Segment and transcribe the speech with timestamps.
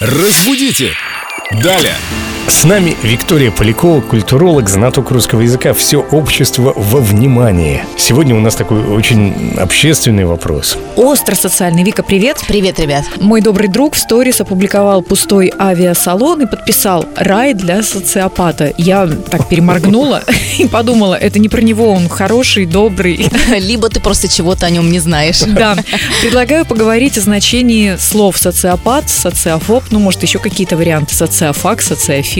[0.00, 0.96] Разбудите!
[1.62, 1.94] Далее!
[2.50, 5.72] С нами Виктория Полякова, культуролог, знаток русского языка.
[5.72, 7.84] Все общество во внимании.
[7.96, 10.76] Сегодня у нас такой очень общественный вопрос.
[10.96, 11.84] Остро социальный.
[11.84, 12.38] Вика, привет.
[12.48, 13.04] Привет, ребят.
[13.20, 18.74] Мой добрый друг в сторис опубликовал пустой авиасалон и подписал «Рай для социопата».
[18.76, 20.24] Я так переморгнула
[20.58, 23.30] и подумала, это не про него, он хороший, добрый.
[23.58, 25.40] Либо ты просто чего-то о нем не знаешь.
[25.42, 25.76] Да.
[26.20, 31.14] Предлагаю поговорить о значении слов социопат, социофоб, ну, может, еще какие-то варианты.
[31.14, 32.39] Социофак, социофил.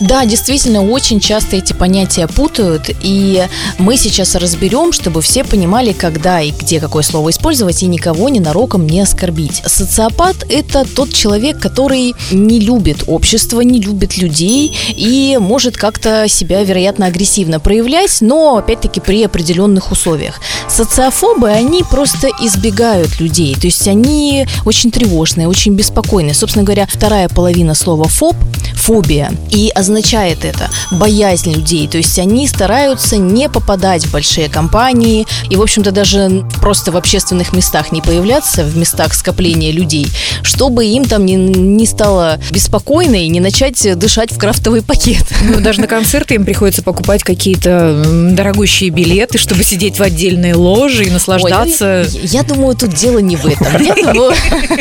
[0.00, 3.46] Да, действительно, очень часто эти понятия путают, и
[3.78, 8.86] мы сейчас разберем, чтобы все понимали, когда и где какое слово использовать, и никого ненароком
[8.86, 9.62] не оскорбить.
[9.66, 16.62] Социопат– это тот человек, который не любит общество, не любит людей и может как-то себя,
[16.62, 20.40] вероятно, агрессивно проявлять, но, опять-таки, при определенных условиях.
[20.68, 26.34] Социофобы, они просто избегают людей, то есть они очень тревожные, очень беспокойные.
[26.34, 28.36] Собственно говоря, вторая половина слова «фоб»–
[28.88, 29.30] фобия.
[29.50, 31.86] И означает это боязнь людей.
[31.88, 36.96] То есть они стараются не попадать в большие компании и, в общем-то, даже просто в
[36.96, 40.08] общественных местах не появляться, в местах скопления людей,
[40.42, 45.24] чтобы им там не, не стало беспокойно и не начать дышать в крафтовый пакет.
[45.42, 51.04] Ну, даже на концерты им приходится покупать какие-то дорогущие билеты, чтобы сидеть в отдельной ложе
[51.04, 52.06] и наслаждаться.
[52.06, 53.66] Ой, я, я думаю, тут дело не в этом.
[53.82, 54.32] Я думаю,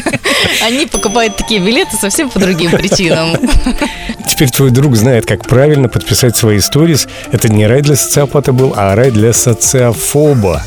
[0.65, 3.35] они покупают такие билеты совсем по другим причинам.
[4.37, 7.07] Теперь твой друг знает, как правильно подписать свои сторис.
[7.31, 10.61] Это не рай для социопата был, а рай для социофоба.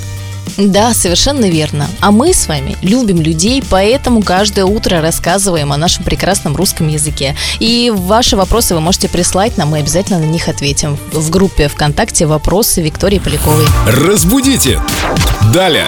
[0.56, 1.86] Да, совершенно верно.
[2.00, 7.36] А мы с вами любим людей, поэтому каждое утро рассказываем о нашем прекрасном русском языке.
[7.60, 10.98] И ваши вопросы вы можете прислать нам, мы обязательно на них ответим.
[11.12, 13.66] В группе ВКонтакте «Вопросы Виктории Поляковой».
[13.86, 14.80] Разбудите!
[15.54, 15.86] Далее!